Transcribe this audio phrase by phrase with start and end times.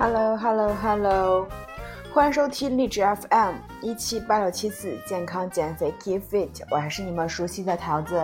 [0.00, 1.48] Hello，Hello，Hello，
[2.14, 8.22] 欢迎收听励志 FM 一七八六七四健康减肥 Keep Fit，我还是你们熟悉的桃子。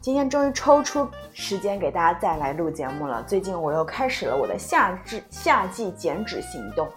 [0.00, 3.22] 今天终于抽出时间给大家再来录节目了。
[3.22, 6.88] 最近我又开始了我的夏至夏季减脂行动。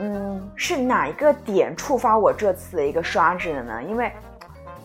[0.00, 3.80] 嗯，是哪一个点触发我这次的一个刷脂的呢？
[3.84, 4.12] 因为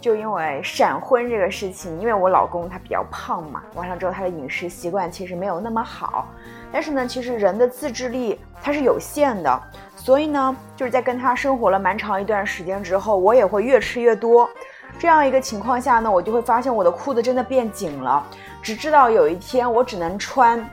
[0.02, 6.27] 就因为闪婚这个事情，因为我老公他比较胖嘛，完了之后他的饮食习惯其实没有那么好。
[6.73, 9.61] 但是呢，其实人的自制力它是有限的，
[9.95, 14.49] 所以呢，就是在跟他生活了蛮长一段时间之后，我也会越吃越多。
[14.98, 18.25] 这样一个情况下呢，我就会发现我的裤子真的变紧了。
[18.61, 20.67] 只知道有一天我只能穿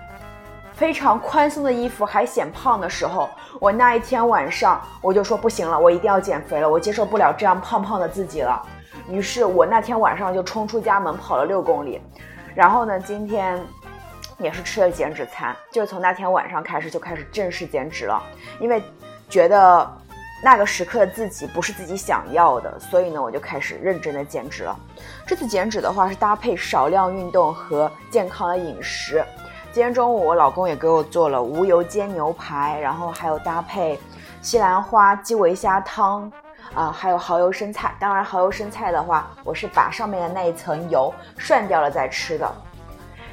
[0.73, 3.29] 非常宽松的衣服还显胖的时候，
[3.61, 8.63] 我那一天晚上我就说不行了，我一定要减肥了，我接受不了这样胖胖的自己了。
[9.11, 12.01] 于是我那天晚上就冲出家门跑了六公里，
[12.55, 13.61] 然后呢，今天。
[14.41, 18.23] 也是吃了减脂餐，就是从那天晚上开始就开始正式减脂了，
[18.61, 18.81] 因为
[19.29, 19.99] 觉得
[20.45, 24.79] 那个时刻的自己不是自己想要的，所以呢我就开始认真的减脂了。
[25.27, 29.25] 这次减脂的话是搭配少量运动和健康的饮食。
[29.73, 33.99] 今天中午我老公也给我做了无油煎牛排，然后还有搭配
[34.41, 36.31] 西兰花鸡尾虾汤，
[36.75, 37.95] 啊，还有蚝油生菜。
[37.99, 42.51] 当然蚝油生菜的话，我是把上面的那一层油涮掉了再吃的。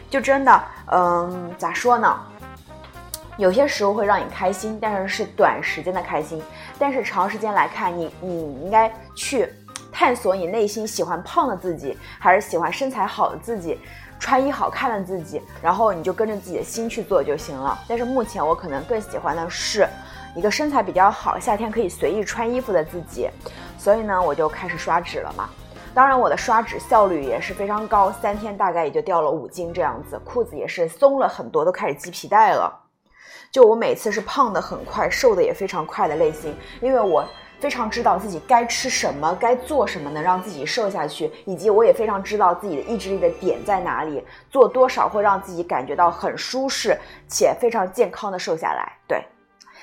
[0.09, 2.17] 就真的，嗯，咋说呢？
[3.37, 6.41] 有些食物会让你开心，但是是短时间的开心。
[6.79, 9.51] 但是长时间来看，你你应该去
[9.91, 13.77] 探索你内心喜欢胖的自己，还是喜欢身材好的自己，
[14.19, 17.77] 穿衣好看的自己，然后你就跟着自己的心去做就行了。
[17.89, 19.85] 但是目前我可能更喜欢的是
[20.35, 23.29] 一个身材比较好、夏天可以随意穿衣服的自己，
[23.77, 25.49] 所以呢，我就开始刷脂了嘛。
[25.93, 32.81] 当然，我的刷脂效率也是非常高，三天大概也就掉了五斤这样子，裤子也是松了很多，都开始系皮带了。
[33.49, 37.25] 就我每次是胖的很快，瘦的也非常快的类型，因为我
[37.61, 46.99] 非常知道自己该吃什么，该做什么能让自己瘦下去，以及我也非常知道自己的意志力的点在哪里，做多少会让自己感觉到很舒适
[47.29, 48.91] 且非常健康的瘦下来。
[49.07, 49.23] 对。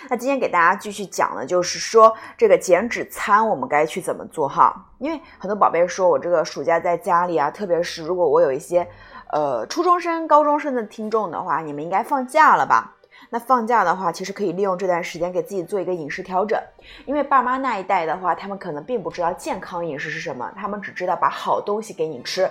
[0.09, 4.75] 那今天给大家继续讲的，就是说这个减脂餐我们该去怎么做哈？
[4.99, 8.87] 因为很多宝贝说我这个暑假在家里啊，特别是如果我有一些
[9.33, 12.95] 呃初中生、高中生的听众的话，你们应该放假了吧？
[13.31, 16.61] 那放假的话，其实可以利用这段时间给自己做一个饮食调整。
[17.07, 22.51] 因为爸妈那一代的话，他们可能并不知道健康饮食是什么，他们只知道把好东西给你吃。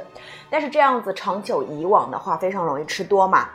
[0.49, 3.49] 但是这样子长久以往的话，非常容易吃多嘛。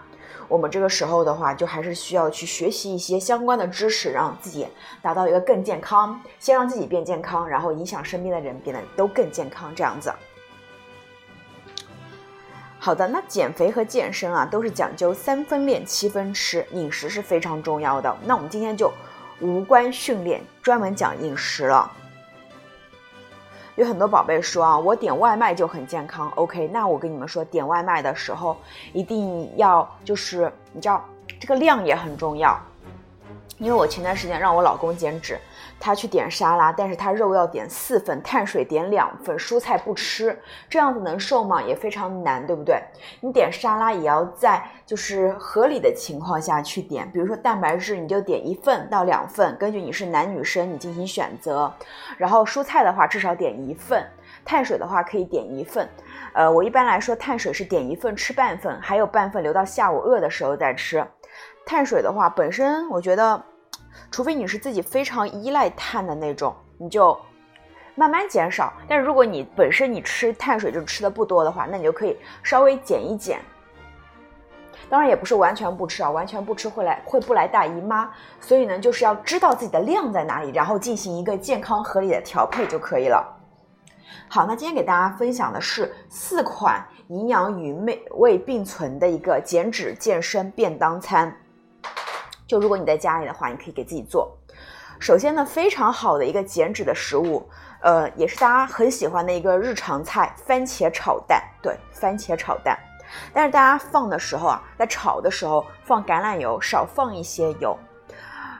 [0.49, 4.67] 我们这个时候的话，就还是需要去学习一些相关的知识，让自己
[5.03, 6.21] 达到一个更健康。
[6.39, 10.13] 先让自己变健康，然后影响身边的人变得都更健康，这样子。
[12.79, 18.17] 好的，那减肥和健身啊，都是讲究三分练七分吃，饮食是非常重要的。
[18.25, 18.93] 那我们今天就
[19.41, 21.91] 无关训练，专门讲饮食了。
[23.77, 26.31] 有很多宝贝说啊，我点外卖就很健康。
[26.35, 28.57] OK，那我跟你们说，点外卖的时候
[28.93, 31.05] 一定要就是你知道
[31.39, 32.59] 这个量也很重要。
[33.59, 35.39] 因为我前段时间让我老公减脂，
[35.79, 40.37] 他去点沙拉，但是他肉要点四份，碳水点两份，蔬菜不吃，
[40.69, 41.63] 这样子能瘦吗？
[41.63, 42.83] 也非常难，对不对？
[43.21, 51.73] 你点沙拉也要在就是合理的情况下去点，比如说蛋白质你就点一份到两份，根据你是男女生你进行选择。
[52.17, 54.05] 然后蔬菜的话至少点一份，
[54.45, 55.89] 碳水的话可以点一份。
[56.33, 61.07] 呃，我一般来说碳水是点一份吃半份，还有半份留到下午饿的时候再吃。
[61.65, 63.43] 碳水的话，本身我觉得，
[64.11, 67.19] 除非你是自己非常依赖碳的那种，你就
[67.95, 68.73] 慢慢减少。
[68.89, 73.41] 但是如果你本身你吃碳水就吃的不多的话，那你就可以稍微减一减。
[74.89, 78.11] 当然也不是完全不吃啊，完全不吃会来会不来大姨妈。
[78.41, 83.35] 所以呢，就是要知道自己的量在哪里，然后进行一个健康合理的调配就可以了。
[84.29, 91.35] 好，那今天给大家分享的是四款营养与美味并存的一个减脂健身便当餐。
[92.47, 94.37] 就如果你在家里的话，你可以给自己做。
[94.99, 97.47] 首先呢，非常好的一个减脂的食物，
[97.81, 101.43] 呃，也是大家很喜欢的一个日常菜——番茄炒蛋。
[101.61, 102.79] 对，番茄炒蛋。
[103.33, 107.79] 但是大家放的时候啊，在炒的时候放橄榄油，少放一些油。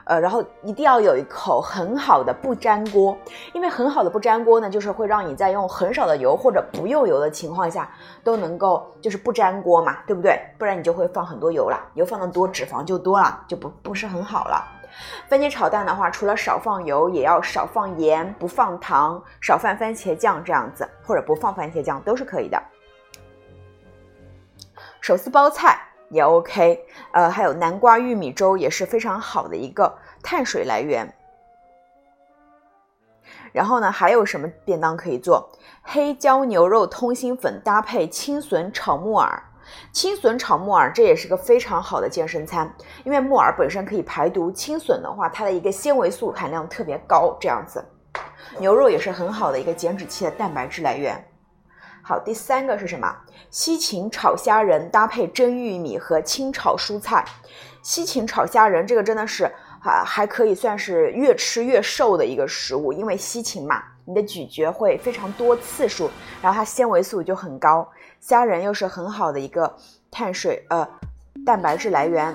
[0.07, 3.17] 呃，然后一定要有一口很好的不粘锅，
[3.53, 7.89] 因为很好的不粘锅呢，就是会让你在用很少的油或者不用油的情况下
[8.23, 10.39] 都能够就是不粘锅嘛，对不对？
[10.57, 14.63] 不然你就会放很多油了，油放的多，脂肪就多了，就不不是很好了。
[15.27, 22.57] 番茄炒蛋的话，除了少放油，也要少放盐，不放糖，少放番茄酱这样子，或者不放番茄酱都是可以的。
[25.01, 26.79] 手撕包菜也 OK。
[27.11, 29.93] 呃，还有南瓜玉米粥也是非常好的一个
[30.23, 31.11] 碳水来源。
[33.51, 35.49] 然后呢，还有什么便当可以做？
[35.81, 39.41] 黑椒牛肉通心粉搭配青笋炒木耳。
[39.91, 42.73] 青笋炒木耳，这也是个非常好的健身餐，
[43.03, 47.83] 因为木耳本身可以排毒，青笋的话，它的一个纤维素含量特别高，这样子。
[48.59, 51.21] 牛肉也是很好的一个减脂期的蛋白质来源。
[52.07, 53.13] 好，第三个是什么？
[53.49, 57.25] 西芹炒虾仁搭配蒸玉米和清炒蔬菜。
[57.81, 59.43] 西芹炒虾仁，这个真的是
[59.83, 66.09] 啊，还可以算是越吃越瘦的一个食物，因为西芹嘛，你的咀嚼会非常多次数，
[66.41, 67.85] 然后它纤维素就很高。
[68.21, 69.75] 虾仁又是很好的一个
[70.09, 70.87] 碳水呃
[71.45, 72.33] 蛋白质来源，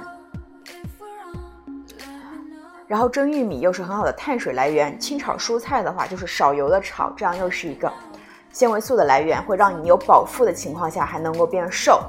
[2.86, 7.90] 然后蒸玉米又是很好的碳水来源，清炒蔬菜的话就是少油的炒，这样又是一个
[8.52, 12.02] 纤维素的来源，会让你有饱腹的情况下还能够变瘦。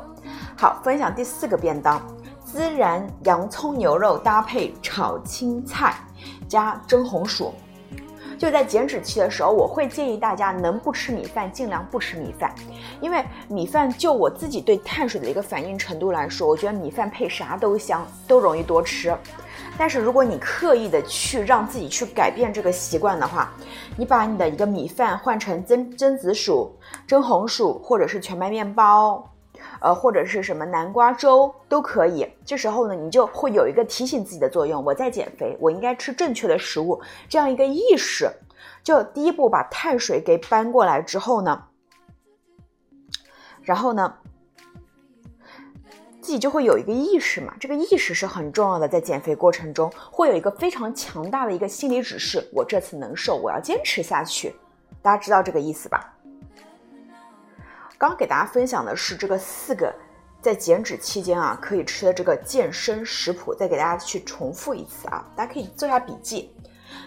[0.57, 2.01] 好，分享第四个便当：
[2.54, 5.95] 孜然洋葱牛肉搭配炒青菜
[6.48, 7.54] 加蒸红薯。
[8.38, 12.54] 就在减脂期的时候，我会建议大家能不吃米饭尽量不吃米饭，
[13.00, 19.16] 因为米饭就我自己对碳水的一个反应程度来说，我觉得米饭配啥都香，都容易多吃。
[19.78, 23.52] 但是如果你刻意的去让自己去改变这个习惯的话，
[23.98, 26.72] 你把你的一个米饭换成蒸蒸紫薯、
[27.08, 29.30] 蒸红薯，或者是全麦面包，
[29.80, 32.28] 呃，或者是什么南瓜粥都可以。
[32.46, 38.30] 这时候呢，你就会有一个提醒自己的作用，我在减肥，我应该吃正确的食物，这样一个意识。
[38.84, 41.64] 就第一步把碳水给搬过来之后呢，
[43.62, 44.14] 然后呢，
[46.34, 54.56] 己就会有一个意识嘛，这个意识是很重要的，在减肥过程中会有一个非常强大的一个心理指示，我这次能瘦，我要坚持下去。
[55.02, 56.14] 大家知道这个意思吧？
[57.98, 59.94] 刚刚给大家分享的是这个四个
[60.42, 66.52] 在减脂期间啊可以吃的这个健身食谱，再给大家去重复一次啊，大家可以做下笔记。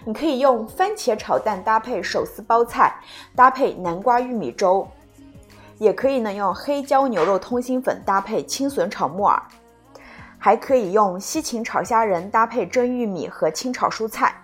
[0.05, 2.95] 你可以用番茄炒蛋搭配手撕包菜，
[3.35, 4.89] 搭配南瓜玉米粥，
[5.79, 9.43] 也可以呢用黑椒牛肉通心粉搭配青笋炒木耳，
[10.39, 14.35] 还可以用西芹炒虾仁搭配蒸玉米和清炒蔬菜。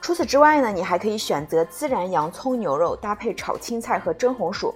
[0.00, 4.72] 除此之外呢，你还可以选择孜然洋葱牛肉搭配炒青菜和蒸红薯。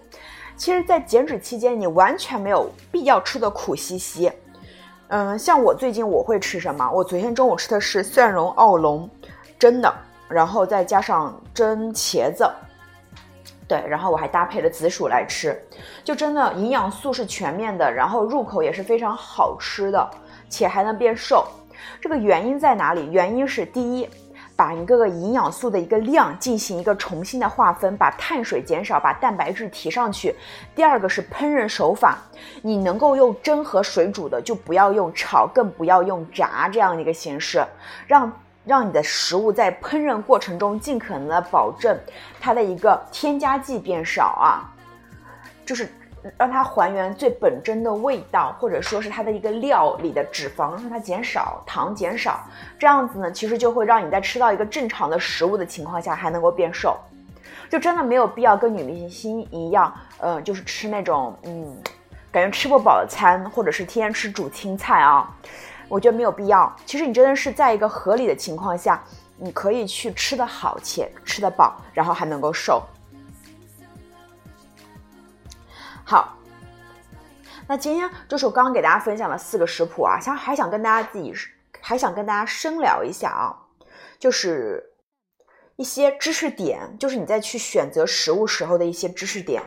[0.56, 4.30] 其实，在减脂期间，你完全没有必要吃的苦兮兮。
[5.08, 6.90] 嗯，像我最近我会吃什么？
[6.90, 9.08] 我昨天中午吃的是蒜蓉奥龙。
[9.58, 9.94] 蒸的，
[10.28, 12.50] 然后再加上蒸茄子，
[13.70, 15.56] 对，然后我还搭配了紫薯来吃，
[16.02, 20.10] 就真的营养素是全面的，然后入口也是非常好吃的，
[20.48, 21.46] 且还能变瘦。
[22.00, 23.08] 这个原因在哪里？
[23.12, 24.10] 原因是第一，
[24.56, 30.34] 把一个个营养素的一个量进行一个重新的划分，把碳水减少，把蛋白质提上去。
[30.74, 32.18] 第二个是烹饪手法，
[32.62, 37.64] 你能够用蒸和水煮的，就不要用炒，更不要用炸这样的一个形式，
[38.08, 38.32] 让。
[38.64, 41.98] 让你的食物在烹饪过程中尽可能的保证
[42.38, 44.68] 它的一个添加剂变少啊，
[45.64, 45.88] 就是
[46.36, 52.44] 让它还原最本真的味道，或者说是它的一个料里的脂肪让它减少，糖减少，
[52.78, 56.94] 这样子呢，其实就会让你在吃到一个正常的食物的情况下还能够变瘦，
[57.70, 61.74] 就真的没有必要跟女明星一样，呃，就是吃那种嗯，
[62.30, 65.34] 感觉吃不饱的餐，或者是天天吃煮青菜啊。
[65.90, 66.74] 我觉得没有必要。
[66.86, 69.02] 其实你真的是在一个合理的情况下，
[69.36, 72.80] 你可以去吃得好且吃得饱，然后还能够瘦。
[76.04, 76.36] 好，
[77.66, 81.34] 那今天就是我刚刚给大家分享的四个食谱啊，想还想跟大家自己
[81.80, 83.50] 还想跟大家深聊一下啊，
[84.18, 84.92] 就是
[85.74, 89.60] 一些知识点，就是你在去选择食物时候的一些知识点。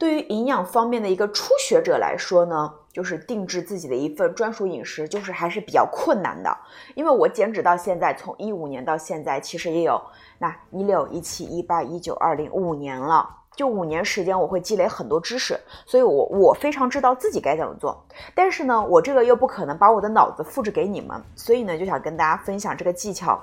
[0.00, 6.56] 对于营养方面的一个初学者来说呢，就是定制自己的一份专属饮食，就是还是比较困难的。
[6.94, 10.00] 因为我减脂到现在，从一五年到现在，其实也有
[10.38, 18.02] 那一六一七一八一九二零五年了，就五年时间，我会积累很多知识，所以我我非常知道自己该怎么做。
[18.34, 23.38] 但是呢，我这个又不可能把我的脑子复制给你们，所以呢，就想跟大家分享这个技巧，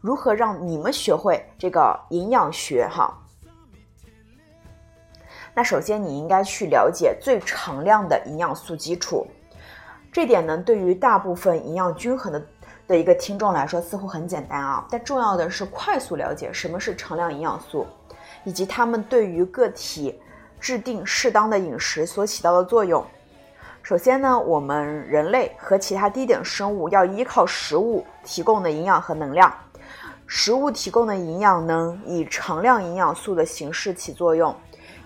[0.00, 3.12] 如何让你们学会这个营养学哈。
[5.58, 9.26] 那首先你应该去了解最常量的营养素基础，
[10.12, 12.46] 这点呢对于大部分营养均衡的
[12.86, 17.86] 的一个听众来说似乎很简单啊，但重要的是快速了解什么是常量营养素，
[18.44, 20.20] 以及它们对于个体
[20.60, 23.02] 制定适当的饮食所起到的作用。
[23.82, 29.50] 首先呢，我们人类和其他低等生物要依靠食物提供的营养和能量，
[30.26, 34.54] 食物提供的营养能以常量营养素的形式起作用。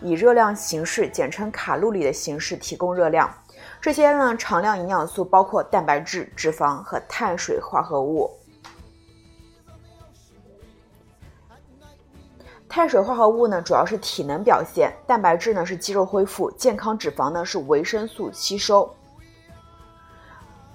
[0.02, 3.32] 以热量形式，简称卡路里的形式提供热量。
[3.80, 8.30] 这些呢，常量营养素包括蛋白质、脂肪和碳水化合物。
[12.68, 18.88] 碳水化合物呢，主要是体能表现；蛋白质呢是肌肉恢复；健康脂肪呢是维生素吸收。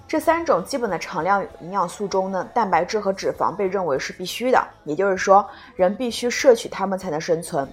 [0.06, 7.66] 这三种基本的常量营养素中呢，蛋白质和脂肪被认为是必须的，也就是说，人必须摄取它们才能生存，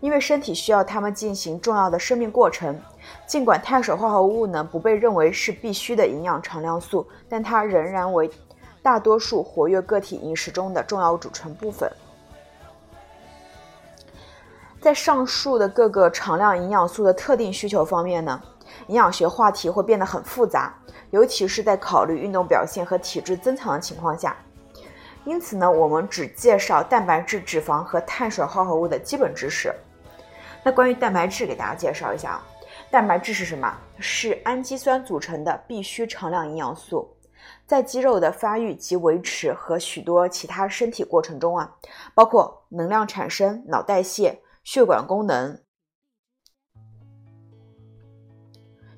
[0.00, 2.78] 因为身体需要它们进行重要的生命过程。
[3.26, 8.30] 尽管碳水化合物呢不被认为是必须的营养常量素，但它仍然为
[8.82, 11.90] 大多数活跃个体饮食中的重要组成部分。
[14.80, 18.40] 在上述的各个常量营养素的特定需求方面呢，
[18.86, 20.74] 营养学话题会变得很复杂。
[21.10, 24.36] 尤其是在考虑运动表现和体质增强的情况下，
[25.24, 29.74] 因此呢，我们只介绍蛋白质、脂肪和碳水化合物的基本知识。
[30.64, 32.46] 那关于蛋白质，给大家介绍一下啊，
[32.90, 33.76] 蛋白质是什么？
[33.98, 37.16] 是氨基酸组成的必需常量营养素，
[37.66, 41.76] 在肌肉的发育及维持和许多其他身体过程中啊，
[42.14, 45.58] 包括能量产生、脑代谢、血管功能。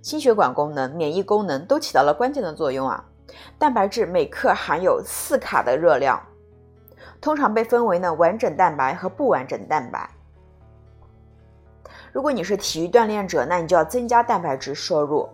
[0.02, 3.04] 心血管功能、免疫功能都起到了关键的作用啊！
[3.58, 6.20] 蛋白质每克含有四卡的热量，
[7.20, 10.08] 通常被分为呢完整蛋白和不完整蛋白。
[12.12, 15.28] 如果你是体育锻炼者，那你就要增加蛋白质摄入。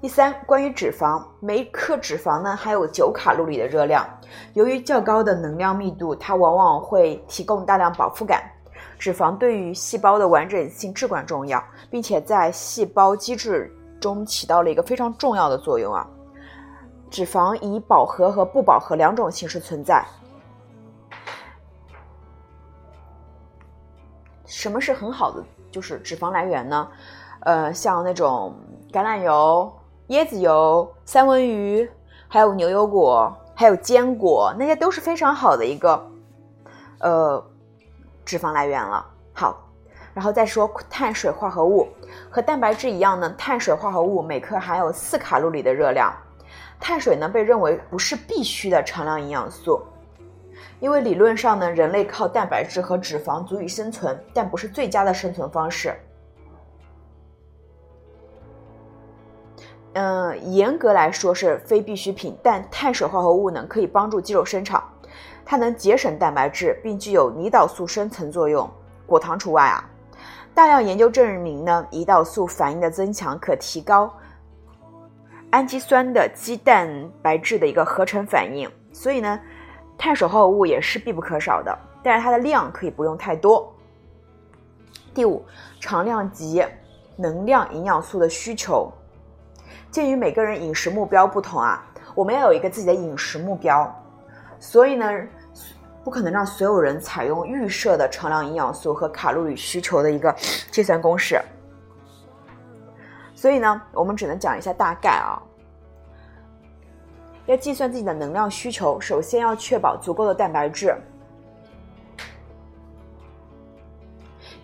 [0.00, 4.06] 第三，关于脂肪，每克脂肪呢含有九卡路里的热量。
[4.52, 8.42] 由于较高的能量密度，它往往会提供大量饱腹感。
[9.04, 13.70] 脂肪对于细胞的完整性至关重要，并且在细胞机制
[14.00, 16.08] 中起到了一个非常重要的作用啊。
[17.10, 20.02] 脂肪以饱和和不饱和两种形式存在。
[24.46, 26.88] 什么是很好的就是脂肪来源呢？
[27.40, 28.56] 呃，像那种
[28.90, 29.70] 橄榄油。
[30.08, 31.86] 椰子油、三文鱼，
[32.26, 36.10] 还有牛油果，还有坚果，那些都是非常好的一个
[37.00, 37.46] 呃
[38.24, 39.04] 脂肪来源了。
[39.32, 39.68] 好，
[40.12, 41.88] 然后再说碳水化合物，
[42.30, 46.14] 和蛋白质一样呢，碳水化合物每克含有四卡路里的热量。
[46.80, 49.82] 碳水呢被认为不是必须的常量营养素，
[50.80, 55.94] 因为理论上呢，人类靠蛋白质和脂肪足以生存，但不是最佳的生存方式。
[59.94, 64.82] 嗯，严格来说是非必需品，但碳水化合物呢可以帮助肌肉生长，
[65.44, 68.68] 它能节省蛋白质，并具有胰岛素生成作用，
[69.06, 69.84] 果糖除外啊。
[70.54, 74.12] 大量研究证明呢，胰岛素反应的增强可提高
[75.50, 76.88] 氨基酸的肌蛋
[77.20, 79.38] 白质的一个合成反应，所以呢，
[79.98, 83.72] 碳水化合物也是必不可少的，但是它的量可以不用太多。
[85.12, 85.44] 第五，
[85.78, 86.64] 常量级
[87.16, 88.90] 能量营养素的需求。
[89.90, 91.84] 鉴于每个人饮食目标不同啊，
[92.16, 94.03] 我们要有一个自己的饮食目标，
[94.64, 95.06] 所以呢，
[96.02, 100.34] 不可能让所有人采用预设的常量营养素和卡路里需求的一个
[100.72, 101.38] 计算公式。
[103.34, 105.40] 所以呢，我们只能讲一下大概啊。
[107.44, 110.96] 要计算自己的能量需求，首先要确保足够的蛋白质。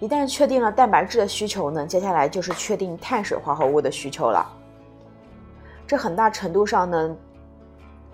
[0.00, 4.50] 一旦确定了蛋白质的需求呢，接下来就是确定碳水化合物的需求了。
[5.86, 7.16] 这很大程度上呢，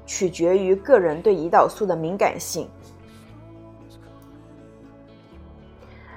[0.06, 2.66] 取决于个人对胰岛素的敏感性。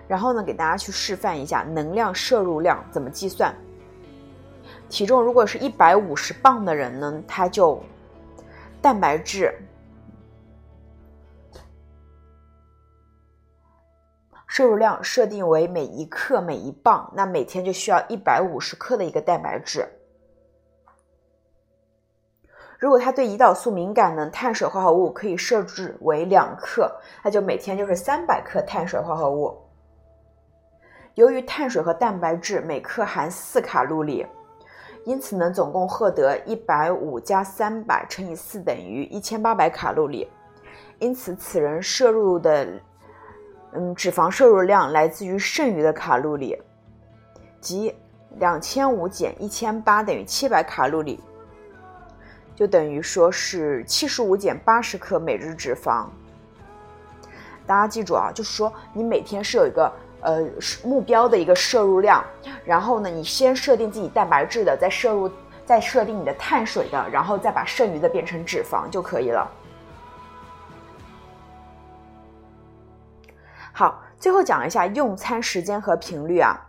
[0.08, 3.53] 然后呢，给大家去示范一下能量摄入量怎么计算。
[4.89, 7.79] 体重如果是一百五十磅的人呢，他就
[8.81, 9.53] 蛋白质
[14.48, 19.88] 摄入量设定为每一克每一磅，那每天就需要一百五十克的一个蛋白质。
[22.79, 26.89] 如果他对胰岛素敏感呢，碳水化合物可以设置为两克，
[27.21, 29.55] 那就每天就是三百克碳水化合物。
[31.15, 34.25] 由于碳水和蛋白质每克含四卡路里，
[35.03, 40.25] 因此呢，总共获得一百五加三百乘以四等于一千八百卡路里。
[41.00, 42.65] 因此，此人摄入的
[43.74, 46.57] 嗯脂肪摄入量来自于剩余的卡路里，
[47.59, 47.93] 即
[48.38, 51.21] 两千五减一千八等于七百卡路里。
[52.59, 56.07] 就等于说是七十五减八十克每日脂肪。
[57.65, 59.89] 大家记住啊，就是说你每天是有一个
[60.19, 60.45] 呃
[60.83, 62.21] 目标的一个摄入量，
[62.65, 65.31] 然后呢，你先设定自己蛋白质的，再摄入，
[65.65, 69.49] 再设定你的碳水的，然后再把剩余的变成脂肪就可以了。
[73.71, 76.68] 好，最后讲一下用餐时间和频率啊。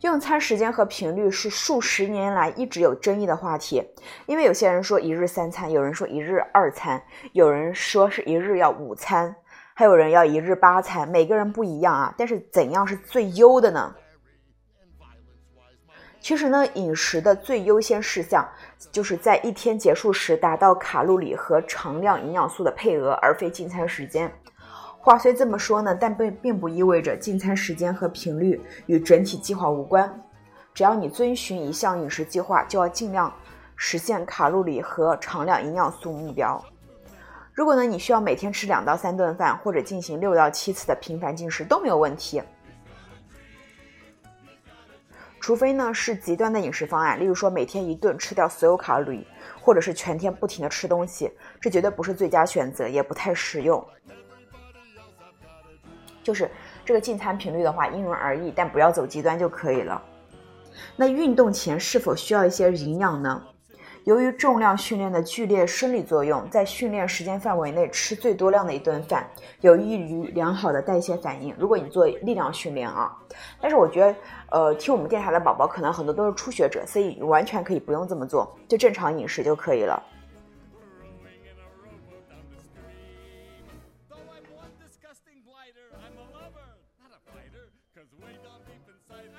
[0.00, 3.86] 用餐时间和频率是数十年来一直有争议的话题，
[4.24, 7.02] 因为有些人说一日三餐，有人说一日二餐，
[7.32, 9.36] 有人说是一日要午餐，
[9.74, 12.14] 还有人要一日八餐，每个人不一样啊。
[12.16, 13.94] 但是怎样是最优的呢？
[16.18, 18.46] 其实呢，饮食的最优先事项
[18.90, 24.32] 就是在一天结束时达到卡路里和常量营养素的配额，而非进餐时间。
[25.02, 30.22] 话虽这么说呢，但并并不意味着进餐时间和频率与整体计划无关。
[30.74, 33.32] 只要你遵循一项饮食计划，就要尽量
[33.76, 36.62] 实现卡路里和常量营养素目标。
[37.54, 42.42] 如果呢，你需要每天吃两到三顿饭，或者进行六到七次的频繁进食都没有问题。
[45.40, 49.26] 除非呢是极端的饮食方案，例如说每天一顿吃掉所有卡路里，
[49.62, 53.82] 或者是全天不停的吃东西，这绝对不是最佳选择，也不太实用。
[56.22, 56.50] 就是
[56.84, 60.00] 这个进餐频率的话，因人而异，但不要走极端就可以了。
[60.96, 63.42] 那运动前是否需要一些营养呢？
[64.04, 69.28] 由于重量训练的剧烈生理作用，在训练时间范围内吃最多量的一顿饭，
[69.60, 71.54] 有益于良好的代谢反应。
[71.58, 73.14] 如果你做力量训练啊，
[73.60, 74.14] 但是我觉得，
[74.50, 80.02] 呃，听我们电台的宝宝可能很多都是初学者，所以完全可以不用这么做，就正常饮食就可以了。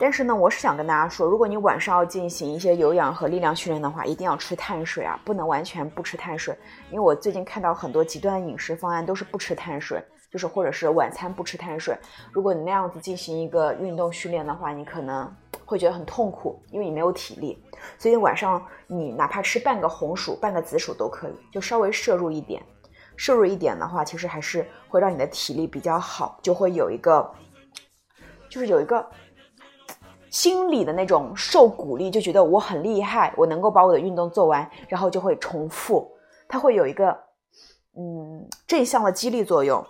[0.01, 6.57] 但是呢，我是想跟大家说，如果你晚上要进行一些有氧和力量训练的话，一定要吃碳水啊，不能完全不吃碳水。
[6.89, 11.95] 因为我最近看到很多极端饮食方案都是不吃碳水，就是或者是晚餐不吃碳水。
[12.31, 15.31] 如果你那样子进行一个运动训练的话，你可能
[15.65, 17.63] 会觉得很痛苦，因为你没有体力。
[17.99, 22.59] 所以晚上你哪怕吃半个红薯、半个紫薯都可以，就稍微摄入一点。
[23.17, 27.31] 摄入一点的话，其实还是会让你的体力比较好，就会有一个，
[28.49, 29.07] 就是有一个。
[30.31, 36.09] 心里的那种受鼓励，就觉得我很厉害，我能够把我的运动做完，然后就会重复，
[36.47, 37.15] 它会有一个
[37.97, 39.85] 嗯正向的激励作用。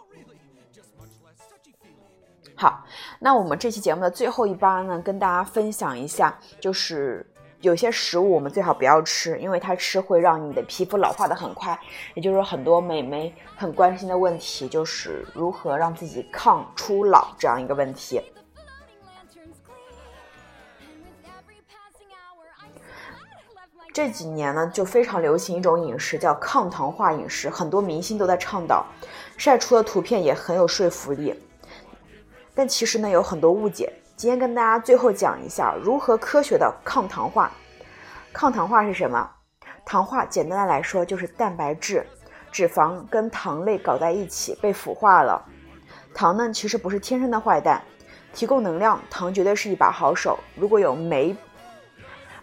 [2.56, 2.84] 好，
[3.19, 7.25] 那我们这期节目的最后一趴呢，跟大家分享一下，就是
[7.62, 11.80] 有些食物我们最好不要吃，因为它吃会让你的皮肤老化的很快，
[12.15, 18.19] 也就是很多美眉很关心的问题，就是如何让自己抗初老这样一个问题。
[23.93, 28.86] 这几年呢，就非常流行一种饮食，叫抗糖化饮食，很多明星都在倡导，
[29.36, 31.38] 晒出的图片也很有说服力。
[32.56, 33.91] 但其实呢，有很多误解。
[34.15, 37.51] 今天跟大家最后讲一下如何科学的抗糖化。
[38.32, 39.30] 抗糖化是什么？
[39.84, 42.06] 糖化简单的来说就是蛋白质、
[42.49, 45.43] 脂肪跟糖类搞在一起被腐化了。
[46.13, 47.82] 糖呢，其实不是天生的坏蛋，
[48.34, 50.39] 提供能量，糖绝对是一把好手。
[50.56, 51.36] 如果有酶。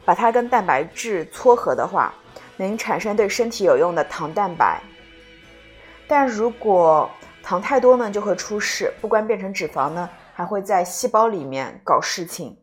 [0.09, 2.15] 把它跟蛋白质撮合的话，
[2.57, 4.81] 能产生对身体有用的糖蛋白。
[6.07, 7.11] 但如果
[7.43, 8.91] 糖太多呢，就会出事。
[9.03, 12.59] 不光变成脂肪呢，还会在细胞里面搞事情。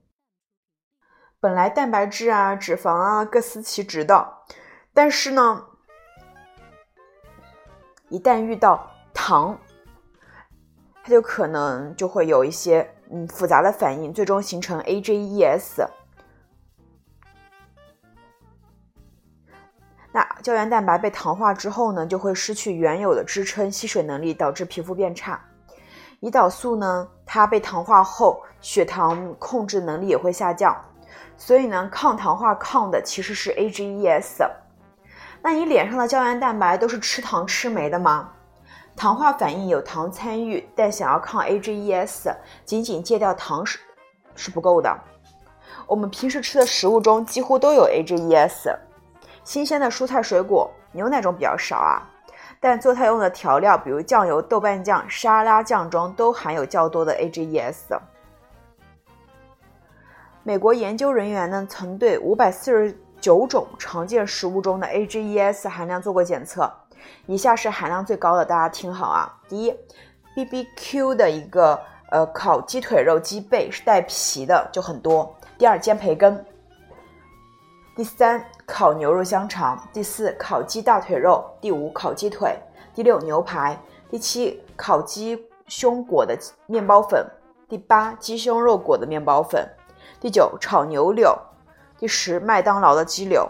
[1.39, 4.27] 本来蛋白质啊、脂肪啊各司其职的，
[4.91, 5.67] 但是呢，
[8.10, 9.55] 一旦遇到糖，
[11.03, 15.88] 它就可能就会有一些嗯复杂的反应，最终形成 AGEs。
[20.45, 25.43] 胶原蛋白被糖化之后呢，就会失去原有的支撑吸水能力，导致皮肤变差。
[26.21, 30.79] 胰岛素呢，它被糖化后，血糖控制能力也会下降。
[31.36, 34.47] 所以呢，抗糖化抗的其实是 AGEs。
[35.41, 38.29] 那你脸上的胶原蛋白都是吃糖吃没的吗？
[38.95, 42.31] 糖化反应有糖参与，但想要抗 AGEs，
[42.63, 43.79] 仅仅戒掉糖是
[44.36, 44.95] 是不够的。
[45.88, 48.77] 我们平时吃的食物中几乎都有 AGEs。
[49.45, 52.01] 新鲜的蔬菜水果，牛奶中比较少啊，
[52.60, 57.97] 但做菜用的调料，比如酱油、豆瓣酱、沙拉酱中都含有较多的 AGEs。
[60.41, 66.71] 美国研究人员呢，曾对五百四十九种常见食物中的 AGEs 含量做过检测，
[67.27, 69.31] 以下是含量最高的，大家听好啊。
[69.47, 69.75] 第一
[70.36, 71.79] ，BBQ 的一个
[72.12, 75.36] 呃烤鸡腿肉鸡背是带皮的，就很多。
[75.58, 76.43] 第二，煎培根。
[77.95, 82.58] 第三，烤牛肉香肠；第四，烤鸡大腿肉；第五，烤鸡腿；
[82.93, 83.78] 第六，牛排；
[84.10, 87.23] 第七，烤鸡胸裹的面包粉；
[87.69, 89.63] 第八，鸡胸肉裹的面包粉；
[90.19, 91.32] 第九，炒牛柳；
[91.99, 93.47] 第十，麦当劳的鸡柳。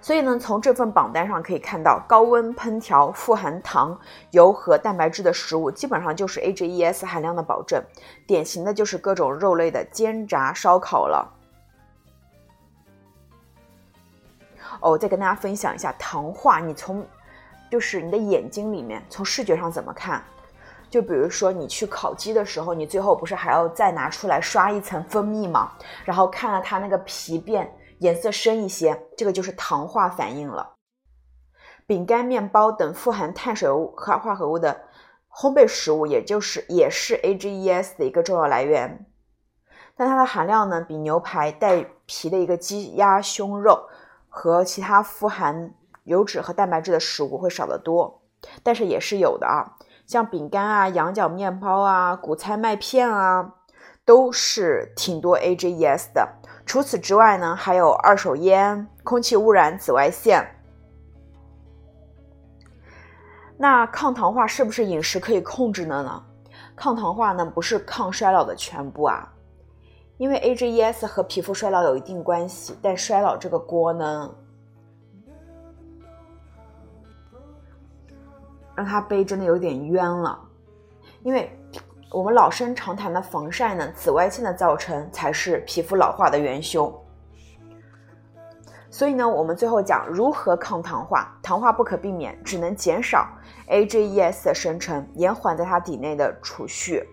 [0.00, 3.98] 所以呢，从这份榜单上可以看到，高温烹调、富含糖、
[4.32, 7.82] 油和蛋白质的食物，基本上就是 AGEs 含量的保证。
[8.26, 11.33] 典型的就是各种肉类的煎炸、烧烤了。
[14.84, 17.04] 哦，再跟大家分享一下糖化，你从
[17.70, 20.22] 就是你的眼睛里面，从视觉上怎么看？
[20.90, 25.72] 就比如说你去烤鸡的时候，你最后不是还要再拿出来刷一层蜂蜜吗？
[26.04, 27.68] 然后看了它那个皮变。
[28.00, 30.74] 颜色深一些，这个就是糖化反应了。
[31.86, 34.78] 饼干、面包等富含碳水物化化合物的
[35.30, 39.06] 烘焙食物，也就是也是 AGEs 的一个重要来源。
[39.96, 43.88] 但它的含量呢，比牛排、带皮的一个鸡鸭胸肉
[44.36, 48.20] 和其他富含油脂和蛋白质的食物会少得多。
[48.64, 53.54] 但是也是有的啊，像饼干啊、羊角面包啊、谷菜麦片啊，
[54.04, 56.28] 都是挺多 AGEs 的。
[56.66, 60.44] 除此之外呢，还有二手烟、空气污染、紫外线。
[63.56, 66.22] 那抗糖化是不是饮食可以控制的呢？
[66.76, 69.32] 抗糖化呢不是抗衰老的全部啊，
[70.16, 74.34] 因为 AGEs 和皮肤衰老有一定关系，但衰老这个锅呢，
[78.74, 80.38] 让他背真的有点冤了，
[81.22, 81.50] 因为。
[82.12, 86.94] 我们老生常谈的防晒呢，紫外线的造成才是皮肤老化的元凶。
[88.88, 93.26] 所以呢，我们最后讲如何抗糖化，糖化不可避免，只能减少
[93.68, 97.04] AGEs 的生成，延缓在它体内的储蓄。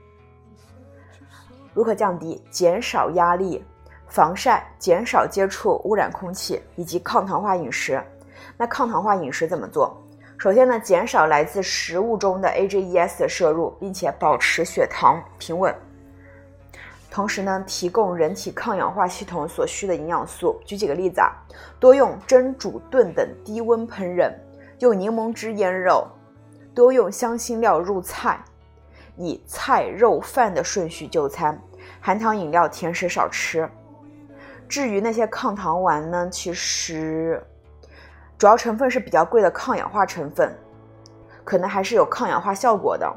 [1.73, 2.41] 如何降低？
[2.49, 3.63] 减少压力，
[4.07, 8.01] 防晒，减少接触污染空气，以及抗糖化饮食。
[8.57, 9.95] 那抗糖化饮食怎么做？
[10.38, 15.73] 首先呢，减少来自食物中的 AGEs 的摄入，并且保持血糖平稳。
[17.12, 20.60] 同时呢，提供人体抗氧化系统所需的营养素。
[20.65, 21.29] 举几个例子啊，
[21.79, 24.34] 多用蒸、煮、炖等低温烹饪，
[24.79, 26.07] 用柠檬汁腌肉，
[26.73, 28.43] 多用香辛料入菜，
[29.21, 31.62] 以菜肉饭的顺序就餐。
[31.99, 33.69] 含糖饮料、甜食少吃。
[34.67, 37.41] 至于那些抗糖丸呢，其实。
[38.38, 40.51] 主要成分是比较贵的抗氧化成分，
[41.43, 43.07] 可能还是有抗氧化效果的，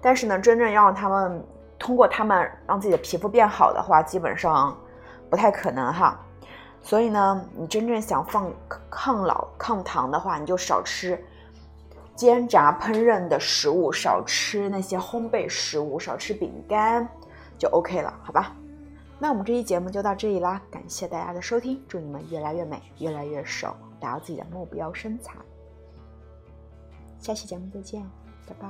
[0.00, 1.44] 但是呢，真正要让他们
[1.80, 4.78] 通过它们让自己的皮肤变好的话，基本上
[5.28, 6.16] 不太可能哈。
[6.80, 8.48] 所以呢，你真正想放
[8.88, 11.20] 抗老抗糖的话，你就少吃
[12.16, 17.06] 煎炸烹饪的食物，少吃那些烘焙食物，少吃饼干，
[17.58, 18.56] 就 OK 了，好吧？
[19.18, 25.34] 那我们这期节目就到这里啦，感谢大家的收听，祝你们越来越美，越来越瘦，达到自己的目标身材。
[27.18, 28.02] 下期节目再见，
[28.46, 28.68] 拜拜。